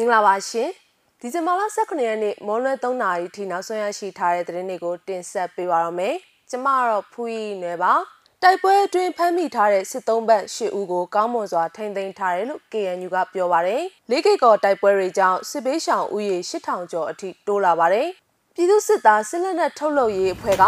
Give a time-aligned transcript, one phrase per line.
[0.00, 0.70] မင်္ဂလာပါရှင်
[1.20, 6.14] ဒီဇင်ဘာလ18ရက်နေ့မော်လွဲ3နာရီထိနောက်ဆုံးရရှိထားတဲ့သတင်းတွေကိုတင်ဆက်ပေးပါရမယ်
[6.50, 7.92] ကျမကတော့ဖူးရီနယ်ပါ
[8.42, 18.08] တိုက်ပွဲအတွင်းဖမ်းမိထားတဲ့စစ်သုံးဘက်၈ဦးကိုကောင်းမွန်စွာထိန်းသိမ်းထားတယ်လို့ KNU ကပြောပါတယ်။လေးကိတ်ကော်တိုက်ပွဲတွေကြောင့်စစ်ဘေးရှောင်ဦးရေ8000ကျော်အထိတိုးလာပါတယ်။
[18.54, 20.64] ပြည်သူစစ်သားစစ်လက်နက်ထုတ်လုပ်ရေးအဖွဲ့က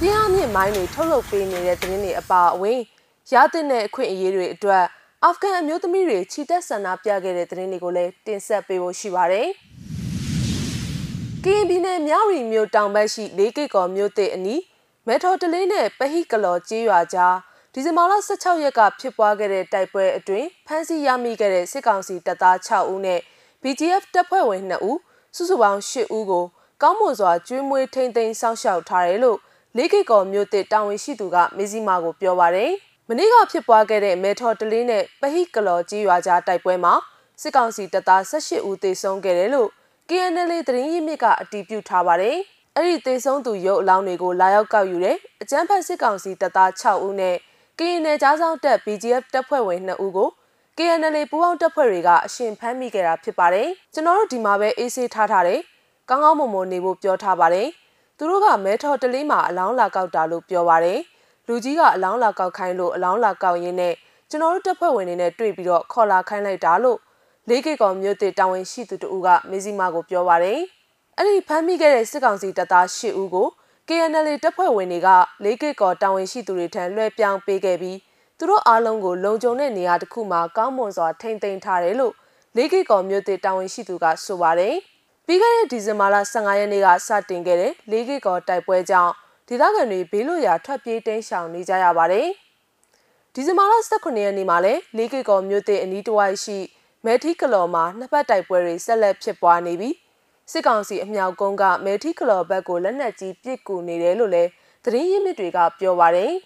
[0.00, 2.80] ပြင်းအားမြင့်မိုင်းတွေထုတ်လုပ်ပေးနေတဲ့သတင်းတွေအပါအဝင်
[3.32, 4.84] ရတဲ့အခွင့်အရေးတွေအတွက်
[5.26, 9.48] အာဖဂန်အမျိုးသမီးတွေခြိတက်ဆန္ဒပြခဲ့တဲ့သတင်းတွေကိုလည်းတင်ဆက်ပေးဖို့ရှိပါတယ်။
[11.44, 14.62] ကရင်ပြည်နယ်မြဝတီမြို့တောင်ဘက်ရှိလေးကိတ်ကော်မြို့သစ်အနီး
[15.06, 17.36] မဲထော်တလေးနဲ့ပဟိကလော်ကျေးရွာကြား
[17.72, 23.20] ဒီဇင်ဘာလ16ရက်ကဖြစ်ပွားခဲ့တဲ့တိုက်ပွဲအတွင်းဖမ်းဆီးရမိခဲ့တဲ့စစ်ကောင်စီတပ်သား6ဦးနဲ့
[23.62, 24.98] BGF တပ်ဖွဲ့ဝင်2ဦး
[25.36, 26.44] စုစုပေါင်း8ဦးကို
[26.82, 29.38] ကောင်းမွန်စွာကျွေးမွေးထိန်းသိမ်းစောင့်ရှောက်ထားတယ်လို့
[29.76, 32.72] လေးကိတ်ကော်မြို့သစ်တာဝန်ရှိသူကမေဇီမာကိုပြောပါတယ်။
[33.10, 36.94] မနေ့ကဖြစ်ပွားခဲ့တဲ့မဲထော်တလေးနဲ့ပဟိကလော်ကြီးရွာကြားတိုက်ပွဲမှာ
[37.42, 39.70] စစ်ကောင်စီတပ်သား18ဦးသေဆုံးခဲ့တယ်လို့
[40.08, 42.36] KNL သတင်းရင်းမြစ်ကအတည်ပြုထားပါတယ်။
[42.76, 47.36] အဲ့ဒီသေဆုံးသူရုပ်အလောင်းတွေကိုလာရောက်ကောက်ယူတဲ့အကြမ်းဖက်စစ်ကောင်စီတပ်သား6ဦးနဲ့
[47.78, 50.28] KNL ကြားဆောင်တပ် BGF တပ်ဖွဲ့ဝင်2ဦးကို
[50.78, 55.60] KNL ပူးပေါင်းတပ်ဖွဲ့တွေကအရှင်ဖမ်းမိခဲ့တာဖြစ်ပါတယ်။ကျွန်တော်တို့ဒီမှာပဲအေးဆေးထားထားတယ်။
[56.08, 57.68] ကောင်းကောင်းမွန်မွန်နေဖို့ပြောထားပါတယ်။
[58.18, 61.00] သူတို့ကမဲထော်တလေးမှာအလောင်းလာကောက်တာလို့ပြောပါတယ်။
[61.50, 63.94] လူကြီးကအလောင်းလာကောက်ခိုင်းလို့အလောင်းလာကောက်ရင်းနဲ့
[64.30, 66.98] ကျွန်တော်တို့တပ်ဖွဲ့ဝင်တွေနဲ့တွေ့ပြီးတော့ခေါ်လာခိုင်းလိုက်တာလို့
[67.48, 70.60] လေးကိကောင်မြို့တစ်တာဝန်ရှိသူတူကမေဇီမာကိုပြောပါတယ်။
[71.16, 73.48] အဲ့ဒီဖမ်းမိခဲ့တဲ့စစ်ကောင်စီတပ်သား၈ဦးကို
[73.88, 75.08] KNL တပ်ဖွဲ့ဝင်တွေက
[75.44, 77.98] လေးကိကောတာဝန်ရှိသူတွေထံလွှဲပြောင်းပေးခဲ့ပြီး
[78.38, 82.14] သူတို့အားလုံးကိုလုံခြုံတဲ့နေရာတစ်ခုမှာကောင်းမွန်စွာထိန်းသိမ်းထားတယ်လို့
[82.56, 84.74] လေးကိကောမြို့တစ်တာဝန်ရှိသူကဆိုပါတယ်။
[85.26, 89.12] ပြီးခဲ့တဲ့ဒီဇင်ဘာလ15ရက်နေ့ကစတင်ခဲ့တဲ့လေးကိကောတိုက်ပွဲကြောင့်
[89.50, 92.28] ဒေသခံတွေဘေးလွတ်ရာထွက်ပြေးတိမ်းရှောင်နေကြရပါတယ်။
[93.34, 96.58] ဒီဇင်ဘာလ18ရက်နေ့မှာလည်းလေးကိကောမြို့တဲ့အနီးတစ်ဝိုက်ရှိ
[97.04, 99.94] မဲထီကလော်မှာနှစ်ပတ်တိုက်ပွဲတွေဆက်လက်ဖြစ်ပွားနေပြီး
[100.52, 104.50] စစ်ကောင်စီအမြောက်ကုန်းကမဲထီကလော်ဘက်ကိုလက်နက်ကြီးပစ်ကူနေတယ်လို့လည်း
[104.84, 106.32] သတင်းရင်းမြစ်တွေကပြောပါတယ်။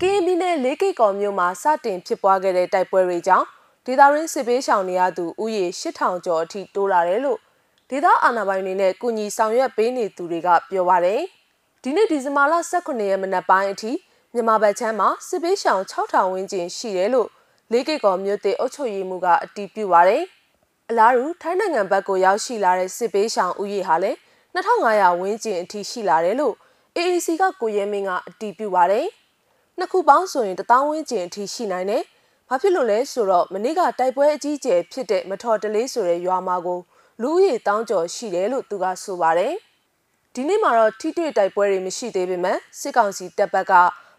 [0.00, 3.46] ကင်းပြည်နယ်လေးကိကော်မြို့မှာစတင်ဖြစ်ပွားခဲ့တဲ့တိုက်ပွဲတွေကြောင့်
[3.86, 7.38] ဒေသရင်းစစ်ဘေးရှောင်နေရသူဥယေ8000ကျော်အထိတိုးလာတယ်လို့
[7.92, 11.20] ဒေသအာဏာပိုင်တွေနဲ့ကုညီဆောင်ရွက်ပေးနေသူတွေကပြောပါတယ်။
[11.82, 13.92] ဒီနေ့ဒီဇင်ဘာလ18ရက်မနက်ပိုင်းအထိ
[14.34, 17.28] မြန်မာဘက်ချမ်းမှာစစ်ပေးရှောင်6000ဝန်းကျင်ရှိတယ်လို့
[17.72, 20.22] လေးကိတ်ကော်မြို့တေအုပ်ချုပ်ရေးမှူးကအတည်ပြုပါတယ်။
[20.90, 24.16] အလားတူထိုင်းနိုင်ငံဘက်ကိုရောက်ရှိလာတဲ့စစ်ပေးရှောင်ဦးရေဟာလည်း
[24.54, 26.54] 2500ဝန်းကျင်အထိရှိလာတယ်လို့
[26.96, 29.06] AAC ကကိုရဲမင်းကအတည်ပြုပါတယ်။
[29.78, 32.02] နှစ်ခုပေါင်းဆိုရင်1000ဝန်းကျင်အထိရှိနိုင်တယ်။
[32.48, 36.80] ဘာဖြစ်လို့လဲဆိုတော့မနေ့ကတိုက်ပွဲအကြီးအကျယ်ဖြစ်တဲ့မထော်တလေးဆိုတဲ့ရွာမှာကို
[37.22, 39.52] လူဦးရေတောင်းကျော်ရှိတယ်လို့သူကဆိုပါတယ်။
[40.34, 43.72] ဒီနေ့မှာတော့ထိတွေ့တိုက်ပွဲတွေမရှိသေးပေမဲ့စစ်ကောင်စီတပ်ဘက်က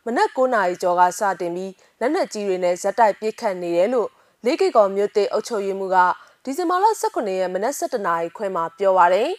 [0.05, 4.09] မနက်9နာရီကျော်ကစတင်ပြီးလက်နက်ကြီးတွေနဲ့ဇက်တိုက်ပစ်ခတ်နေတယ်လို့
[4.45, 5.97] လေးကိတ်ကော်မြို့တေအုပ်ချုပ်ရေးမှူးက
[6.43, 9.29] ဒီဇင်ဘာလ18ရက်မနက်7နာရီခွဲမှာပြောပါတယ်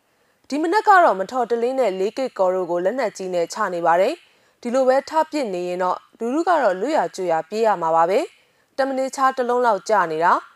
[0.48, 4.14] ။ဒီမနက်ကတော့မထော်တလင်းနဲ့လေးကိတ်ကော်တို့ကိုလက်နက်ကြီးနဲ့ချနေပါတယ်။
[4.62, 8.18] ဒီလိုပဲထပစ်နေရင်တော့လူလူကတော့လွတ်ရကျွရပြေးရမှာပါပဲ။
[8.76, 10.34] တမနေချားတစ်လုံးလောက်ကြာနေတာ။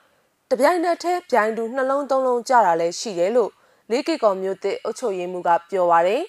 [0.53, 3.51] တပြိုင်နက်တည်းပြိုင်တူနှလုံးသုံးလုံးကြတာလည်းရှိတယ်လို့
[3.91, 6.23] လေးကိကော်မျိုးသစ်အုပ်ချုပ်ရေးမှူးကပြောပါရယ်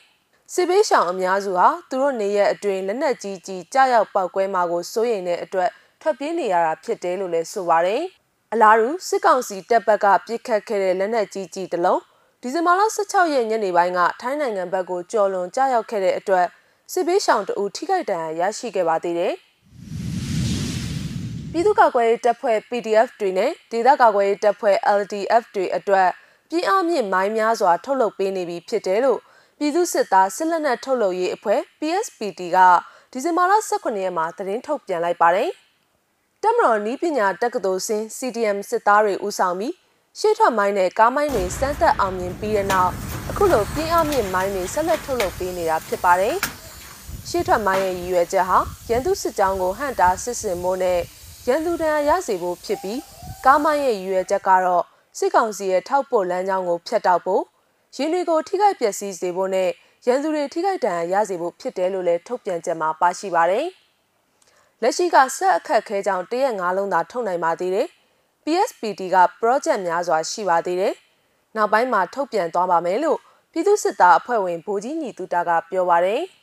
[0.53, 5.69] စစ်ဘေးရှောင်အများစုဟာသူတို့နေရက်အတွင်းလက်နက်ကြီးကြီးကြားရောက်ပောက်ကွဲမှာကိုစိုးရိမ်တဲ့အတွက်
[6.01, 8.03] ထွက်ပြေးနေရတာဖြစ်တယ်လို့လည်းဆိုပါရယ်
[8.53, 12.01] အလားတူစစ်ကောင်စီတပ်ဘက်ကပြစ်ခတ်ခဲ့တဲ့လက်နက်ကြီးကြီးတစ်လုံး
[12.41, 16.45] ဒီဇင်ဘာလ16ရက်ညနေပိုင်းကထိုင်းနိုင်ငံဘက်ကိုကျော်လွန်ကြားရောက်ခဲ့တဲ့အတွက်
[16.93, 19.35] စစ်ဘေးရှောင်တအူထိခိုက်ဒဏ်ရာရရှိခဲ့ပါသေးတယ်။
[21.57, 26.09] ပြည်သူ့ကာကွယ်ရေးတပ်ဖွဲ့ PDF တွေနဲ့ဒေသကာကွယ်ရေးတပ်ဖွဲ့ LDF တွေအတွက်
[26.49, 29.19] ပြည်အားမြင့်မိုင်းများစွာ ထုတ်လုပ်ပေးနေပြီဖြစ်တယ်လို့
[29.57, 32.57] ပြည်သူစစ်သားစစ်လက်နက်ထုတ်လုပ်ရေးအဖွဲ့ PSPT က
[33.11, 35.49] ဒီဇင်ဘာလ18ရက်မှာသတင်းထုတ်ပြန်လိုက်ပါတယ်။
[36.43, 39.73] တပ်မတော်နီးပညာတက္ကသိုလ်ဆင်း CDM စစ်သားတွေဦးဆောင်ပြီး
[40.19, 42.91] ရှေ့ထွက်မိုင်းနဲ့ကားမိုင်းတွေစမ်းသပ်အောင်မြင်ပြီးတဲ့နောက်
[43.29, 46.35] အခုလိုပြင်းအားမြင့်မိုင်းတွေဆက်လက်ထုတ်လုပ်ပေးနေတာဖြစ်ပါတယ်။
[47.29, 50.99] ရှေ့ထွက်မိုင်းရဲ့ရည်ရွယ်ချက်ဟာရန်သူစစ်ကြောင်းကိုဟန့်တာစစ်စင်မိုးနဲ့
[51.49, 52.99] ရန်သူတန်ရစေဖို့ဖြစ်ပြီး
[53.45, 54.83] ကားမိုင်းရဲ့ရည်ရွယ်ချက်ကတော့
[55.17, 57.43] စစ်ကောင်စီရဲ့ထောက်ပို့လမ်းကြောင်းကိုဖျက်တောက်ဖို့
[57.95, 59.69] ရင်းတွေကိုထိခိုက်ပျက်စီးစေဖို့နဲ့
[60.07, 63.65] ရန်သူတွေထိခိုက်ဒဏ်ရာရစေဖို့ဖြစ်တယ်လို့လည်းထုတ်ပြန်ချက်မှာပါရှိပါတယ်။
[64.81, 67.87] လက်ရှိကဆက်အခက်ခဲကြောင်းတရက်၅လုံးသာထုတ်နိုင်ပါသေးတယ်။
[68.43, 70.93] PSPT က project များစွာရှိပါသေးတယ်။
[71.55, 73.19] နောက်ပိုင်းမှာထုတ်ပြန်သွားပါမယ်လို့
[73.51, 76.21] ပြည်သူစစ်သားအဖွဲ့ဝင်ဗိုလ်ကြီးညီတူတာကပြောပါတယ်။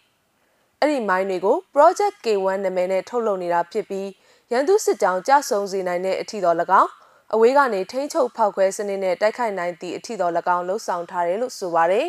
[0.85, 4.09] အဲ့ဒီမိုင်းတွေကို project K1 နာမည်နဲ့ထုတ်လုပ်နေတာဖြစ်ပြီး
[4.53, 6.91] ရန်သူစစ်ကြောင်းကြဆုံစေနိုင်တဲ့အထီတော်၎င်း
[7.35, 12.07] အဝေးကနေထိန်းချုပ်ဖောက်ခွဲစနစ်နဲ့တိုက်ခိုက်နိုင်သည့်အထီတော်၎င်းလှုပ်ဆောင်ထားတယ်လို့ဆိုပါတယ်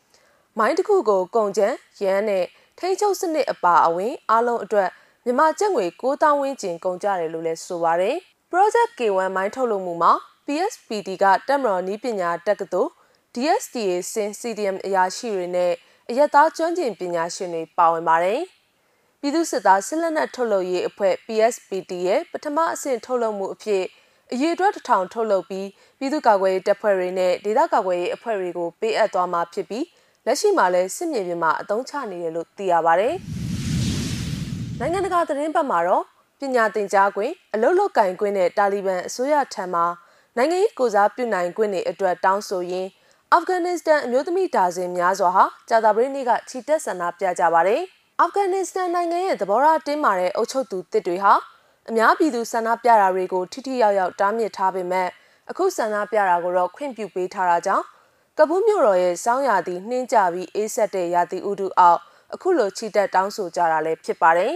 [0.58, 2.44] ။မိုင်းတစ်ခုကိုကုန်ကျန်းရန်နဲ့
[2.78, 4.88] ထိန်းချုပ်စနစ်အပါအဝင်အားလုံးအတွက်
[5.24, 8.16] မြမကျပ်ငွေ9000ဝန်းကျင်ကုန်ကြတယ်လို့လည်းဆိုပါတယ်။
[8.52, 10.12] Project K1 မိုင်းထုတ်လုပ်မှုမှာ
[10.46, 12.90] PSPD ကတက်မတော်နီးပညာတက္ကသိုလ်
[13.34, 15.72] DSTA စင် CDM အရာရှိတွေနဲ့
[16.12, 18.40] အရက်သားကျွမ်းကျင်ပညာရှင်တွေပါဝင်ပါတယ်။
[19.20, 23.82] ပြည်သူစစ်သားစစ်လက်နက်ထုတ်လုပ်ရေးအဖွဲ့ PSPD ရဲ့ပထမအဆင့်ထုတ်လုပ်မှုအဖြစ်
[24.32, 25.68] အရေးအတွက်တစ်ထောင်ထုတ်လုပ်ပြီး
[25.98, 29.84] ပြည်သူ့ကာကွယ်ရေးတပ်ဖွဲ့တွေနဲ့ဒေသကာကွယ်ရေးအဖွဲ့တွေကိုပေးအပ်သွားမှာဖြစ်ပြီး
[30.26, 33.14] လက်ရှိမှာလည်းစစ်မြေပြင်မှာအသုံးချနေတယ်လို့သိရပါတယ်။
[34.80, 36.04] နိုင်ငံတကာသတင်းပတ်မှာတော့
[36.40, 39.82] ပညာသင်ကြားခွင့်အလုလုကင်ခွင့်နဲ့တာလီဘန်အစိုးရထံမှ
[40.36, 42.88] နိုင်ငံရေးကိုစားပြုနိုင်ခွင့်တွေအတွက်တောင်းဆိုရင်း
[43.34, 47.80] အာဖဂန်နစ္စတန်အမျိုးသမီးဒါဇင်များစွာဟာကြာသပတေးနေ့ကခြိတက်ဆန္ဒပြကြပါတယ်။
[48.20, 51.34] အာဖဂန်နစ္စတန်နိုင်ငံရဲ့သဘောထားတင်းမာတဲ့အုပ်ချုပ်သူတစ်တွေဟာ
[51.88, 55.08] အများပြည်သူဆန္ဒပြတာတွေကိုထိထိရောက်ရောက်တားမြစ်ထားပေမဲ့
[55.50, 57.84] အခုဆန္ဒပြတာကိုတော့ခွင့်ပြုပေးထားတာကြောင့်
[58.38, 62.00] ကပူးမြို့တော်ရဲ့စောင်းရာသီနှင်းကြပြီးအေးဆက်တဲ့ရာသီဥတုအောက်
[62.34, 64.52] အခုလိုခြိတက်တောင်းဆိုကြတာလည်းဖြစ်ပါတယ်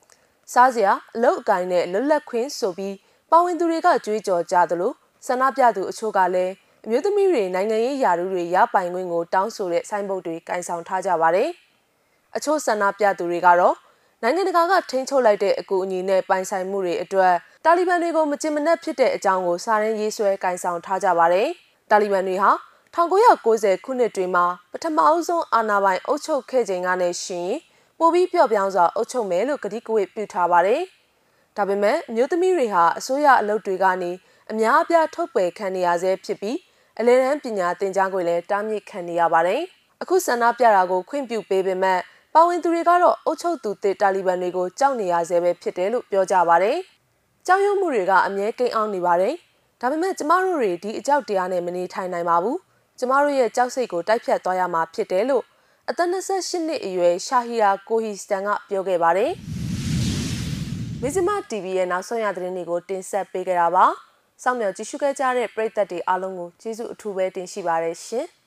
[0.52, 2.96] ။စားစရာအလုတ်အကိုင်းနဲ့လွတ်လပ်ခွင့်ဆိုပြီး
[3.30, 4.92] ပါဝင်သူတွေကကြွေးကြော်ကြသလို
[5.26, 6.52] ဆန္ဒပြသူအချို့ကလည်း
[6.86, 11.48] အမျိုးသမီးတွေနိုင်ငံရေးယာရုတွေရပိုင်ခွင့်ကိုတောင်းဆိုတဲ့ဆိုင်းဘုတ်တွေကင်ဆောင်ထားကြပါတယ်။
[12.36, 13.76] အချို့ဆန္ဒပြသူတွေကတော့
[14.22, 17.34] နိုင်ငံတကာကထိန်းချုပ်လိုက်တဲ့အကူအညီနဲ့ပိုင်ဆိုင်မှုတွေအတွက်
[17.64, 21.48] တာလီဘန်တွေကိုမချင်မနှက်ဖြစ်တဲ့အကြောင်းကိုစာရင်းရေးဆွဲကင်ဆောင်ထားကြပါတယ်။
[21.90, 22.50] တာလီဘန်တွေဟာ
[22.94, 27.50] 1990ခုနှစ်တွေမှာပထမအဦးဆုံးအာဏာပိုင်အုပ်ချုပ်ခဲ့ချိန်ကနေရှင်
[27.98, 30.80] ပိုပြီးပြော့ပြောင်းစွာအုပ်ချုပ်မယ်လို့ကတိကဝတ်ပြုထားပါတယ်။
[31.56, 34.10] ဒါပေမဲ့အမျိုးသမီးတွေဟာအစိုးရအလုပ်တွေကနေ
[34.50, 36.56] အများအပြားထုတ်ပယ်ခံနေရဆဲဖြစ်ပြီး
[36.98, 39.60] အလဲတန်းပညာသင်ကြားခွင့်လည်းတားမြစ်ခံနေရပါတယ်။
[40.02, 42.00] အခုဆန္ဒပြတာကိုခွင့်ပြုပေးပေမဲ့
[42.34, 46.76] ပါဝင်သူတွေကတော့အုပ်ချုပ်သူတစ်တာလီဘန်တွေကိုကြောက်နေရဆဲပဲဖြစ်တယ်လို့ပြောကြပါတယ်။
[47.46, 49.34] ကြောက်ရွံ့မှုတွေကအမြဲကိန်းအောင်နေပါတယ်။
[49.80, 52.56] ဒါပေမဲ့ကျမတို့တွေဒီအကြောက်တရားနဲ့မနေထိုင်နိုင်ပါဘူး။
[52.98, 55.44] ကျမတို့ရဲ့ကြောက်စိတ်ကိုတိုက်ဖြတ်သွားရမှာဖြစ်တယ်လို့
[55.90, 59.32] အသက်28နှစ်အရွယ်ရှာဟီယာကိုဟီစတန်ကပြောခဲ့ပါတယ်။
[61.02, 63.86] မဇ္ဈိမ TV ရဲ့နောက်ဆုံးရသတင်းတွေကိုတင်ဆက်ပေးကြတာပါ။
[64.44, 68.26] စောင့်မျှော်ကြည့်ရှုခဲ့ကြတဲ့ပရိသတ်တွေအားလုံးကိုကျေးဇူးအထူးပဲတင်ရှိပါတယ်ရှင်။